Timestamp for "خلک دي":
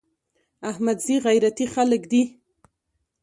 1.75-2.23